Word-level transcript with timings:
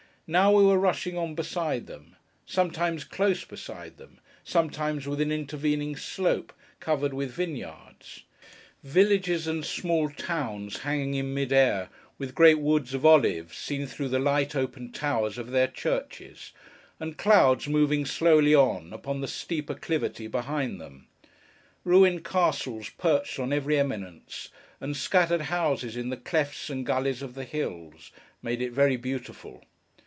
Now, 0.27 0.53
we 0.53 0.63
were 0.63 0.79
rushing 0.79 1.17
on 1.17 1.35
beside 1.35 1.87
them: 1.87 2.15
sometimes 2.45 3.03
close 3.03 3.43
beside 3.43 3.97
them: 3.97 4.21
sometimes 4.45 5.05
with 5.05 5.19
an 5.19 5.29
intervening 5.29 5.97
slope, 5.97 6.53
covered 6.79 7.13
with 7.13 7.33
vineyards. 7.33 8.23
Villages 8.81 9.45
and 9.45 9.65
small 9.65 10.09
towns 10.09 10.77
hanging 10.83 11.15
in 11.15 11.33
mid 11.33 11.51
air, 11.51 11.89
with 12.17 12.33
great 12.33 12.59
woods 12.59 12.93
of 12.93 13.05
olives 13.05 13.57
seen 13.57 13.85
through 13.85 14.07
the 14.07 14.19
light 14.19 14.55
open 14.55 14.93
towers 14.93 15.37
of 15.37 15.51
their 15.51 15.67
churches, 15.67 16.53
and 16.97 17.17
clouds 17.17 17.67
moving 17.67 18.05
slowly 18.05 18.55
on, 18.55 18.93
upon 18.93 19.19
the 19.19 19.27
steep 19.27 19.69
acclivity 19.69 20.27
behind 20.27 20.79
them; 20.79 21.07
ruined 21.83 22.23
castles 22.23 22.87
perched 22.97 23.37
on 23.37 23.51
every 23.51 23.77
eminence; 23.77 24.47
and 24.79 24.95
scattered 24.95 25.41
houses 25.41 25.97
in 25.97 26.07
the 26.07 26.15
clefts 26.15 26.69
and 26.69 26.85
gullies 26.85 27.21
of 27.21 27.33
the 27.33 27.43
hills; 27.43 28.13
made 28.41 28.61
it 28.61 28.71
very 28.71 28.95
beautiful. 28.95 29.65